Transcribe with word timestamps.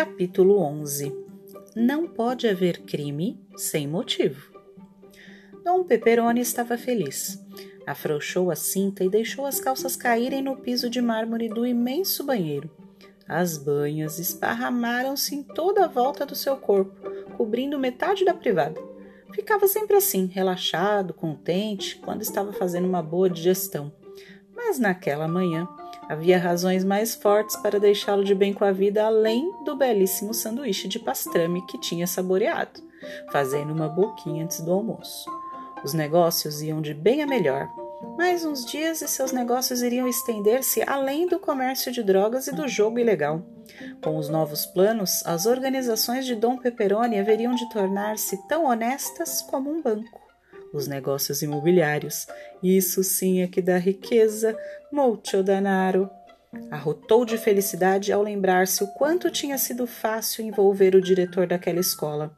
Capítulo 0.00 0.60
11 0.60 1.14
Não 1.76 2.08
pode 2.08 2.48
haver 2.48 2.84
crime 2.84 3.38
sem 3.54 3.86
motivo. 3.86 4.50
Dom 5.62 5.84
Peperoni 5.84 6.40
estava 6.40 6.78
feliz. 6.78 7.38
Afrouxou 7.86 8.50
a 8.50 8.56
cinta 8.56 9.04
e 9.04 9.10
deixou 9.10 9.44
as 9.44 9.60
calças 9.60 9.96
caírem 9.96 10.40
no 10.40 10.56
piso 10.56 10.88
de 10.88 11.02
mármore 11.02 11.50
do 11.50 11.66
imenso 11.66 12.24
banheiro. 12.24 12.70
As 13.28 13.58
banhas 13.58 14.18
esparramaram-se 14.18 15.34
em 15.34 15.42
toda 15.42 15.84
a 15.84 15.88
volta 15.88 16.24
do 16.24 16.34
seu 16.34 16.56
corpo, 16.56 16.96
cobrindo 17.36 17.78
metade 17.78 18.24
da 18.24 18.32
privada. 18.32 18.80
Ficava 19.34 19.68
sempre 19.68 19.98
assim, 19.98 20.24
relaxado, 20.24 21.12
contente, 21.12 21.96
quando 21.96 22.22
estava 22.22 22.54
fazendo 22.54 22.88
uma 22.88 23.02
boa 23.02 23.28
digestão. 23.28 23.92
Mas 24.56 24.78
naquela 24.78 25.28
manhã 25.28 25.68
havia 26.10 26.40
razões 26.40 26.82
mais 26.82 27.14
fortes 27.14 27.54
para 27.54 27.78
deixá-lo 27.78 28.24
de 28.24 28.34
bem 28.34 28.52
com 28.52 28.64
a 28.64 28.72
vida, 28.72 29.06
além 29.06 29.48
do 29.64 29.76
belíssimo 29.76 30.34
sanduíche 30.34 30.88
de 30.88 30.98
pastrame 30.98 31.64
que 31.66 31.78
tinha 31.78 32.04
saboreado, 32.04 32.82
fazendo 33.30 33.72
uma 33.72 33.88
boquinha 33.88 34.42
antes 34.42 34.60
do 34.60 34.72
almoço. 34.72 35.30
Os 35.84 35.94
negócios 35.94 36.62
iam 36.62 36.82
de 36.82 36.92
bem 36.92 37.22
a 37.22 37.28
melhor. 37.28 37.68
Mais 38.18 38.44
uns 38.44 38.66
dias 38.66 39.00
e 39.02 39.06
seus 39.06 39.30
negócios 39.30 39.82
iriam 39.82 40.08
estender-se 40.08 40.82
além 40.84 41.28
do 41.28 41.38
comércio 41.38 41.92
de 41.92 42.02
drogas 42.02 42.48
e 42.48 42.52
do 42.52 42.66
jogo 42.66 42.98
ilegal. 42.98 43.40
Com 44.02 44.16
os 44.16 44.28
novos 44.28 44.66
planos, 44.66 45.24
as 45.24 45.46
organizações 45.46 46.26
de 46.26 46.34
Dom 46.34 46.58
Peperoni 46.58 47.20
haveriam 47.20 47.54
de 47.54 47.68
tornar-se 47.70 48.36
tão 48.48 48.64
honestas 48.64 49.42
como 49.42 49.70
um 49.70 49.80
banco. 49.80 50.29
Os 50.72 50.86
negócios 50.86 51.42
imobiliários, 51.42 52.26
isso 52.62 53.02
sim 53.02 53.42
é 53.42 53.48
que 53.48 53.60
dá 53.60 53.76
riqueza, 53.76 54.56
muito 54.92 55.42
danaro. 55.42 56.08
Arrotou 56.70 57.24
de 57.24 57.38
felicidade 57.38 58.12
ao 58.12 58.22
lembrar-se 58.22 58.82
o 58.82 58.88
quanto 58.88 59.30
tinha 59.30 59.56
sido 59.58 59.86
fácil 59.86 60.44
envolver 60.44 60.94
o 60.94 61.00
diretor 61.00 61.46
daquela 61.46 61.80
escola. 61.80 62.36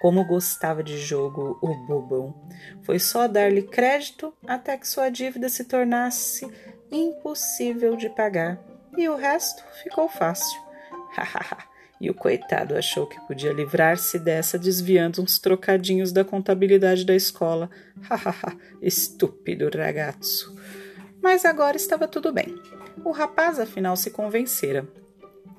Como 0.00 0.26
gostava 0.26 0.82
de 0.82 0.98
jogo, 0.98 1.58
o 1.62 1.74
bobão. 1.86 2.34
Foi 2.82 2.98
só 2.98 3.26
dar-lhe 3.26 3.62
crédito 3.62 4.34
até 4.46 4.76
que 4.76 4.86
sua 4.86 5.08
dívida 5.08 5.48
se 5.48 5.64
tornasse 5.64 6.46
impossível 6.90 7.96
de 7.96 8.10
pagar. 8.10 8.62
E 8.96 9.08
o 9.08 9.16
resto 9.16 9.62
ficou 9.82 10.08
fácil. 10.08 10.60
e 12.04 12.10
o 12.10 12.14
coitado 12.14 12.76
achou 12.76 13.06
que 13.06 13.18
podia 13.22 13.50
livrar-se 13.50 14.18
dessa 14.18 14.58
desviando 14.58 15.22
uns 15.22 15.38
trocadinhos 15.38 16.12
da 16.12 16.22
contabilidade 16.22 17.02
da 17.02 17.14
escola. 17.14 17.70
Hahaha, 18.02 18.54
estúpido 18.82 19.70
ragazzo. 19.74 20.54
Mas 21.22 21.46
agora 21.46 21.78
estava 21.78 22.06
tudo 22.06 22.30
bem. 22.30 22.54
O 23.02 23.10
rapaz 23.10 23.58
afinal 23.58 23.96
se 23.96 24.10
convencera. 24.10 24.86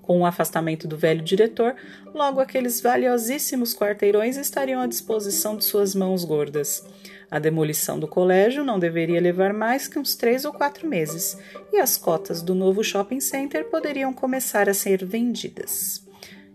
Com 0.00 0.20
o 0.20 0.26
afastamento 0.26 0.88
do 0.88 0.96
velho 0.96 1.22
diretor, 1.22 1.76
logo 2.14 2.40
aqueles 2.40 2.80
valiosíssimos 2.80 3.74
quarteirões 3.74 4.38
estariam 4.38 4.80
à 4.80 4.86
disposição 4.86 5.58
de 5.58 5.64
suas 5.66 5.94
mãos 5.94 6.24
gordas. 6.24 6.82
A 7.30 7.38
demolição 7.38 8.00
do 8.00 8.08
colégio 8.08 8.64
não 8.64 8.78
deveria 8.78 9.20
levar 9.20 9.52
mais 9.52 9.86
que 9.86 9.98
uns 9.98 10.16
três 10.16 10.46
ou 10.46 10.54
quatro 10.54 10.88
meses, 10.88 11.36
e 11.70 11.78
as 11.78 11.98
cotas 11.98 12.40
do 12.40 12.54
novo 12.54 12.82
shopping 12.82 13.20
center 13.20 13.66
poderiam 13.66 14.12
começar 14.12 14.70
a 14.70 14.74
ser 14.74 15.04
vendidas. 15.04 16.09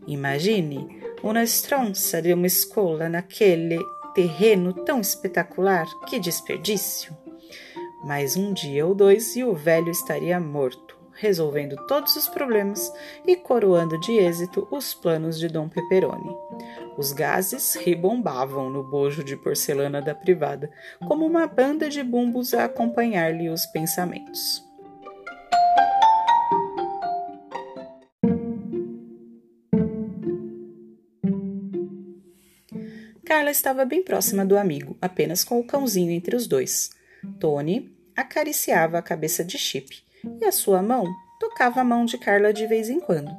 Imagine 0.07 1.01
uma 1.23 1.43
estronça 1.43 2.21
de 2.21 2.33
uma 2.33 2.47
escola 2.47 3.09
naquele 3.09 3.79
terreno 4.13 4.73
tão 4.73 5.01
espetacular, 5.01 5.85
que 6.07 6.19
desperdício! 6.19 7.15
Mais 8.03 8.37
um 8.37 8.53
dia 8.53 8.85
ou 8.85 8.93
dois 8.93 9.35
e 9.35 9.43
o 9.43 9.53
velho 9.53 9.89
estaria 9.89 10.39
morto 10.39 10.95
resolvendo 11.15 11.75
todos 11.87 12.15
os 12.15 12.27
problemas 12.27 12.91
e 13.25 13.35
coroando 13.35 13.99
de 13.99 14.13
êxito 14.13 14.67
os 14.69 14.93
planos 14.93 15.39
de 15.39 15.47
Dom 15.47 15.69
Peperoni. 15.69 16.35
Os 16.97 17.11
gases 17.11 17.75
ribombavam 17.75 18.69
no 18.69 18.83
bojo 18.83 19.23
de 19.23 19.35
porcelana 19.35 20.01
da 20.01 20.13
privada, 20.13 20.69
como 21.07 21.25
uma 21.25 21.47
banda 21.47 21.89
de 21.89 22.03
bumbos 22.03 22.53
a 22.53 22.65
acompanhar-lhe 22.65 23.49
os 23.49 23.65
pensamentos. 23.67 24.63
Carla 33.25 33.49
estava 33.49 33.83
bem 33.85 34.03
próxima 34.03 34.45
do 34.45 34.55
amigo, 34.55 34.95
apenas 35.01 35.43
com 35.43 35.59
o 35.59 35.65
cãozinho 35.65 36.11
entre 36.11 36.35
os 36.35 36.45
dois. 36.45 36.91
Tony 37.39 37.91
acariciava 38.15 38.99
a 38.99 39.01
cabeça 39.01 39.43
de 39.43 39.57
Chip, 39.57 39.97
e 40.39 40.45
a 40.45 40.51
sua 40.51 40.79
mão 40.83 41.11
tocava 41.39 41.81
a 41.81 41.83
mão 41.83 42.05
de 42.05 42.19
Carla 42.19 42.53
de 42.53 42.67
vez 42.67 42.87
em 42.87 42.99
quando. 42.99 43.31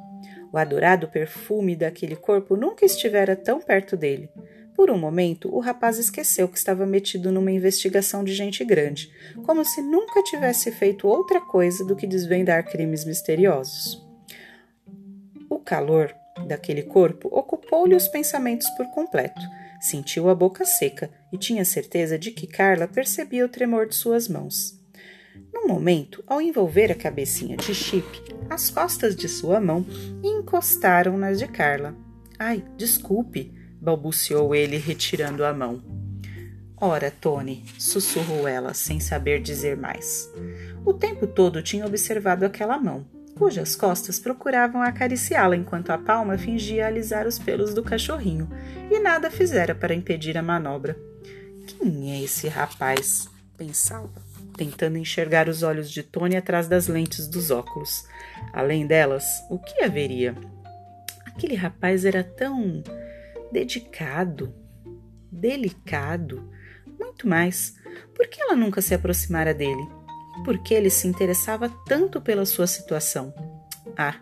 O 0.51 0.57
adorado 0.57 1.07
perfume 1.07 1.73
daquele 1.73 2.17
corpo 2.17 2.57
nunca 2.57 2.85
estivera 2.85 3.33
tão 3.33 3.61
perto 3.61 3.95
dele. 3.95 4.29
Por 4.75 4.91
um 4.91 4.97
momento, 4.97 5.53
o 5.55 5.59
rapaz 5.59 5.97
esqueceu 5.97 6.49
que 6.49 6.57
estava 6.57 6.85
metido 6.85 7.31
numa 7.31 7.51
investigação 7.51 8.25
de 8.25 8.33
gente 8.33 8.65
grande, 8.65 9.09
como 9.45 9.63
se 9.63 9.81
nunca 9.81 10.21
tivesse 10.21 10.69
feito 10.69 11.07
outra 11.07 11.39
coisa 11.39 11.85
do 11.85 11.95
que 11.95 12.05
desvendar 12.05 12.69
crimes 12.69 13.05
misteriosos. 13.05 14.05
O 15.49 15.59
calor 15.59 16.13
daquele 16.45 16.83
corpo 16.83 17.29
ocupou-lhe 17.31 17.95
os 17.95 18.09
pensamentos 18.09 18.69
por 18.71 18.85
completo. 18.91 19.41
Sentiu 19.79 20.29
a 20.29 20.35
boca 20.35 20.65
seca 20.65 21.09
e 21.31 21.37
tinha 21.37 21.63
certeza 21.63 22.17
de 22.17 22.31
que 22.31 22.47
Carla 22.47 22.87
percebia 22.87 23.45
o 23.45 23.49
tremor 23.49 23.87
de 23.87 23.95
suas 23.95 24.27
mãos. 24.27 24.77
Num 25.53 25.67
momento, 25.67 26.23
ao 26.27 26.41
envolver 26.41 26.91
a 26.91 26.95
cabecinha 26.95 27.57
de 27.57 27.73
Chip, 27.73 28.05
as 28.49 28.69
costas 28.69 29.15
de 29.15 29.27
sua 29.27 29.59
mão 29.59 29.85
encostaram 30.23 31.17
nas 31.17 31.39
de 31.39 31.47
Carla. 31.47 31.95
Ai, 32.39 32.63
desculpe, 32.75 33.53
balbuciou 33.81 34.53
ele, 34.55 34.77
retirando 34.77 35.43
a 35.43 35.53
mão. 35.53 35.83
Ora, 36.79 37.09
Tony, 37.09 37.65
sussurrou 37.79 38.47
ela, 38.47 38.73
sem 38.73 38.99
saber 38.99 39.41
dizer 39.41 39.75
mais. 39.75 40.31
O 40.85 40.93
tempo 40.93 41.25
todo 41.25 41.61
tinha 41.61 41.85
observado 41.85 42.45
aquela 42.45 42.77
mão, 42.77 43.05
cujas 43.37 43.75
costas 43.75 44.19
procuravam 44.19 44.81
acariciá-la 44.81 45.55
enquanto 45.55 45.91
a 45.91 45.97
palma 45.97 46.37
fingia 46.37 46.87
alisar 46.87 47.27
os 47.27 47.37
pelos 47.37 47.73
do 47.73 47.83
cachorrinho, 47.83 48.49
e 48.89 48.99
nada 48.99 49.29
fizera 49.29 49.75
para 49.75 49.93
impedir 49.93 50.37
a 50.37 50.43
manobra. 50.43 50.97
Quem 51.67 52.13
é 52.13 52.23
esse 52.23 52.47
rapaz? 52.47 53.29
pensava 53.55 54.09
tentando 54.55 54.97
enxergar 54.97 55.47
os 55.47 55.61
olhos 55.61 55.89
de 55.89 56.01
Tony 56.01 56.35
atrás 56.35 56.67
das 56.67 56.87
lentes 56.87 57.27
dos 57.27 57.51
óculos. 57.51 58.05
Além 58.51 58.87
delas, 58.87 59.23
o 59.49 59.59
que 59.59 59.83
haveria? 59.83 60.35
Aquele 61.25 61.55
rapaz 61.55 62.05
era 62.05 62.23
tão 62.23 62.83
dedicado, 63.51 64.53
delicado, 65.31 66.51
muito 66.99 67.27
mais. 67.27 67.75
Por 68.15 68.27
que 68.27 68.41
ela 68.41 68.55
nunca 68.55 68.81
se 68.81 68.95
aproximara 68.95 69.53
dele? 69.53 69.87
Por 70.43 70.57
que 70.59 70.73
ele 70.73 70.89
se 70.89 71.07
interessava 71.07 71.69
tanto 71.85 72.21
pela 72.21 72.45
sua 72.45 72.67
situação? 72.67 73.33
Ah, 73.97 74.15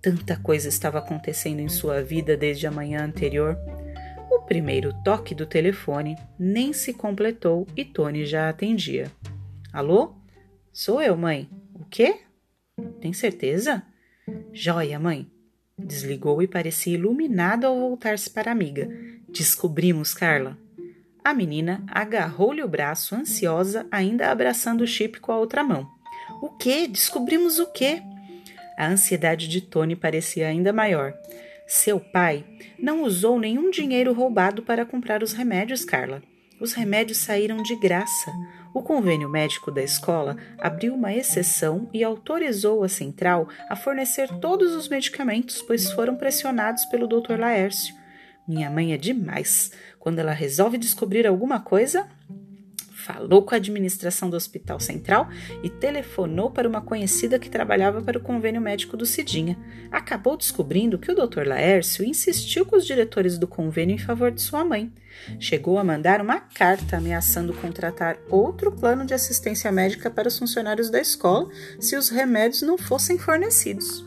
tanta 0.00 0.36
coisa 0.36 0.68
estava 0.68 0.98
acontecendo 0.98 1.60
em 1.60 1.68
sua 1.68 2.02
vida 2.02 2.36
desde 2.36 2.66
a 2.66 2.70
manhã 2.70 3.04
anterior. 3.04 3.56
O 4.30 4.40
primeiro 4.40 4.92
toque 5.04 5.34
do 5.34 5.46
telefone 5.46 6.16
nem 6.38 6.72
se 6.72 6.94
completou 6.94 7.66
e 7.76 7.84
Tony 7.84 8.24
já 8.24 8.48
atendia. 8.48 9.10
Alô? 9.72 10.14
Sou 10.72 11.02
eu, 11.02 11.16
mãe. 11.16 11.48
O 11.74 11.84
quê? 11.84 12.20
Tem 13.00 13.12
certeza? 13.12 13.82
Joia, 14.52 14.98
mãe. 14.98 15.30
Desligou 15.76 16.42
e 16.42 16.48
parecia 16.48 16.94
iluminado 16.94 17.66
ao 17.66 17.78
voltar-se 17.78 18.30
para 18.30 18.50
a 18.50 18.52
amiga. 18.52 18.88
Descobrimos, 19.28 20.14
Carla. 20.14 20.58
A 21.28 21.34
menina 21.34 21.84
agarrou-lhe 21.88 22.62
o 22.62 22.68
braço, 22.68 23.14
ansiosa, 23.14 23.86
ainda 23.90 24.30
abraçando 24.30 24.80
o 24.80 24.86
chip 24.86 25.20
com 25.20 25.30
a 25.30 25.36
outra 25.36 25.62
mão. 25.62 25.86
O 26.40 26.48
quê? 26.56 26.88
Descobrimos 26.88 27.58
o 27.58 27.66
quê? 27.66 28.00
A 28.78 28.86
ansiedade 28.86 29.46
de 29.46 29.60
Tony 29.60 29.94
parecia 29.94 30.48
ainda 30.48 30.72
maior. 30.72 31.12
Seu 31.66 32.00
pai 32.00 32.46
não 32.78 33.02
usou 33.02 33.38
nenhum 33.38 33.70
dinheiro 33.70 34.14
roubado 34.14 34.62
para 34.62 34.86
comprar 34.86 35.22
os 35.22 35.34
remédios, 35.34 35.84
Carla. 35.84 36.22
Os 36.58 36.72
remédios 36.72 37.18
saíram 37.18 37.62
de 37.62 37.76
graça. 37.76 38.32
O 38.72 38.80
convênio 38.82 39.28
médico 39.28 39.70
da 39.70 39.82
escola 39.82 40.34
abriu 40.58 40.94
uma 40.94 41.12
exceção 41.12 41.90
e 41.92 42.02
autorizou 42.02 42.82
a 42.82 42.88
central 42.88 43.50
a 43.68 43.76
fornecer 43.76 44.30
todos 44.40 44.74
os 44.74 44.88
medicamentos, 44.88 45.60
pois 45.60 45.92
foram 45.92 46.16
pressionados 46.16 46.86
pelo 46.86 47.06
Dr. 47.06 47.38
Laércio. 47.38 47.94
Minha 48.48 48.70
mãe 48.70 48.94
é 48.94 48.96
demais. 48.96 49.70
Quando 50.08 50.20
ela 50.20 50.32
resolve 50.32 50.78
descobrir 50.78 51.26
alguma 51.26 51.60
coisa, 51.60 52.06
falou 52.94 53.42
com 53.42 53.54
a 53.54 53.58
administração 53.58 54.30
do 54.30 54.38
Hospital 54.38 54.80
Central 54.80 55.28
e 55.62 55.68
telefonou 55.68 56.50
para 56.50 56.66
uma 56.66 56.80
conhecida 56.80 57.38
que 57.38 57.50
trabalhava 57.50 58.00
para 58.00 58.16
o 58.16 58.22
convênio 58.22 58.58
médico 58.58 58.96
do 58.96 59.04
Cidinha. 59.04 59.58
Acabou 59.92 60.34
descobrindo 60.34 60.98
que 60.98 61.12
o 61.12 61.14
Dr. 61.14 61.46
Laércio 61.46 62.02
insistiu 62.02 62.64
com 62.64 62.76
os 62.76 62.86
diretores 62.86 63.36
do 63.36 63.46
convênio 63.46 63.96
em 63.96 63.98
favor 63.98 64.30
de 64.30 64.40
sua 64.40 64.64
mãe. 64.64 64.90
Chegou 65.38 65.78
a 65.78 65.84
mandar 65.84 66.22
uma 66.22 66.40
carta 66.40 66.96
ameaçando 66.96 67.52
contratar 67.52 68.16
outro 68.30 68.72
plano 68.72 69.04
de 69.04 69.12
assistência 69.12 69.70
médica 69.70 70.08
para 70.08 70.28
os 70.28 70.38
funcionários 70.38 70.88
da 70.88 71.02
escola 71.02 71.50
se 71.78 71.98
os 71.98 72.08
remédios 72.08 72.62
não 72.62 72.78
fossem 72.78 73.18
fornecidos. 73.18 74.06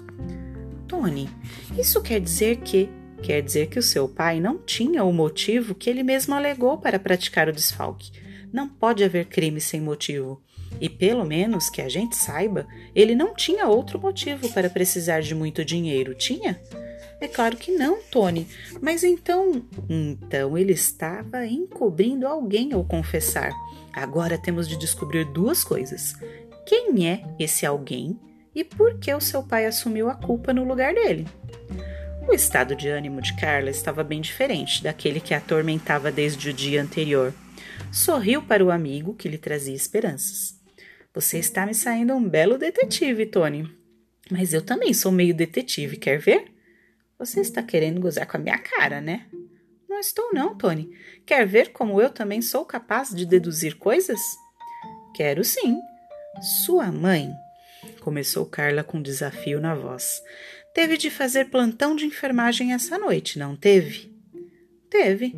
Tony, 0.87 1.29
isso 1.77 2.01
quer 2.01 2.19
dizer 2.19 2.57
que. 2.57 2.89
Quer 3.21 3.41
dizer 3.41 3.67
que 3.67 3.79
o 3.79 3.83
seu 3.83 4.07
pai 4.07 4.39
não 4.39 4.57
tinha 4.57 5.03
o 5.03 5.13
motivo 5.13 5.75
que 5.75 5.89
ele 5.89 6.03
mesmo 6.03 6.33
alegou 6.33 6.77
para 6.77 6.99
praticar 6.99 7.47
o 7.47 7.53
desfalque. 7.53 8.11
Não 8.51 8.67
pode 8.67 9.03
haver 9.03 9.25
crime 9.25 9.61
sem 9.61 9.79
motivo. 9.79 10.41
E 10.79 10.89
pelo 10.89 11.25
menos 11.25 11.69
que 11.69 11.81
a 11.81 11.89
gente 11.89 12.15
saiba, 12.15 12.67
ele 12.95 13.13
não 13.13 13.35
tinha 13.35 13.67
outro 13.67 13.99
motivo 13.99 14.49
para 14.49 14.69
precisar 14.69 15.21
de 15.21 15.35
muito 15.35 15.63
dinheiro, 15.63 16.15
tinha? 16.15 16.59
É 17.19 17.27
claro 17.27 17.55
que 17.55 17.71
não, 17.71 17.99
Tony. 18.09 18.47
Mas 18.81 19.03
então. 19.03 19.63
Então 19.87 20.57
ele 20.57 20.73
estava 20.73 21.45
encobrindo 21.45 22.25
alguém 22.25 22.73
ao 22.73 22.83
confessar. 22.83 23.51
Agora 23.93 24.37
temos 24.39 24.67
de 24.67 24.75
descobrir 24.75 25.25
duas 25.25 25.63
coisas: 25.63 26.15
quem 26.65 27.07
é 27.07 27.23
esse 27.37 27.65
alguém 27.65 28.19
e 28.55 28.63
por 28.63 28.97
que 28.97 29.13
o 29.13 29.21
seu 29.21 29.43
pai 29.43 29.65
assumiu 29.65 30.09
a 30.09 30.15
culpa 30.15 30.51
no 30.51 30.63
lugar 30.63 30.93
dele. 30.93 31.27
O 32.27 32.33
estado 32.33 32.75
de 32.75 32.87
ânimo 32.87 33.21
de 33.21 33.35
Carla 33.35 33.69
estava 33.69 34.03
bem 34.03 34.21
diferente 34.21 34.83
daquele 34.83 35.19
que 35.19 35.33
a 35.33 35.37
atormentava 35.37 36.11
desde 36.11 36.49
o 36.49 36.53
dia 36.53 36.81
anterior. 36.81 37.33
Sorriu 37.91 38.41
para 38.41 38.63
o 38.63 38.71
amigo 38.71 39.15
que 39.15 39.27
lhe 39.27 39.37
trazia 39.37 39.75
esperanças. 39.75 40.59
Você 41.13 41.39
está 41.39 41.65
me 41.65 41.73
saindo 41.73 42.13
um 42.13 42.27
belo 42.27 42.57
detetive, 42.57 43.25
Tony. 43.25 43.69
Mas 44.29 44.53
eu 44.53 44.61
também 44.61 44.93
sou 44.93 45.11
meio 45.11 45.33
detetive, 45.33 45.97
quer 45.97 46.19
ver? 46.19 46.45
Você 47.19 47.41
está 47.41 47.61
querendo 47.61 47.99
gozar 47.99 48.25
com 48.25 48.37
a 48.37 48.39
minha 48.39 48.57
cara, 48.57 49.01
né? 49.01 49.25
Não 49.89 49.99
estou, 49.99 50.33
não, 50.33 50.55
Tony. 50.55 50.89
Quer 51.25 51.45
ver 51.45 51.71
como 51.73 52.01
eu 52.01 52.09
também 52.09 52.41
sou 52.41 52.63
capaz 52.63 53.13
de 53.13 53.25
deduzir 53.25 53.75
coisas? 53.75 54.21
Quero 55.13 55.43
sim. 55.43 55.77
Sua 56.65 56.91
mãe, 56.91 57.29
começou 57.99 58.45
Carla 58.45 58.83
com 58.83 59.01
desafio 59.01 59.59
na 59.59 59.75
voz, 59.75 60.21
teve 60.73 60.97
de 60.97 61.09
fazer 61.09 61.45
plantão 61.45 61.95
de 61.95 62.05
enfermagem 62.05 62.73
essa 62.73 62.97
noite, 62.97 63.37
não 63.37 63.55
teve? 63.55 64.11
Teve. 64.89 65.35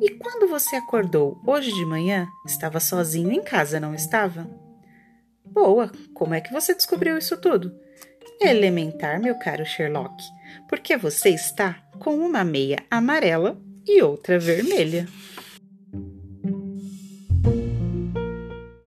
E 0.00 0.10
quando 0.10 0.48
você 0.48 0.76
acordou 0.76 1.40
hoje 1.46 1.72
de 1.72 1.84
manhã, 1.84 2.26
estava 2.46 2.80
sozinho 2.80 3.30
em 3.30 3.42
casa, 3.42 3.78
não 3.78 3.94
estava? 3.94 4.48
Boa, 5.44 5.92
como 6.14 6.34
é 6.34 6.40
que 6.40 6.52
você 6.52 6.74
descobriu 6.74 7.18
isso 7.18 7.36
tudo? 7.36 7.74
Elementar, 8.40 9.20
meu 9.20 9.38
caro 9.38 9.66
Sherlock, 9.66 10.22
porque 10.68 10.96
você 10.96 11.30
está 11.30 11.74
com 11.98 12.16
uma 12.16 12.42
meia 12.42 12.78
amarela 12.90 13.60
e 13.86 14.02
outra 14.02 14.38
vermelha. 14.38 15.06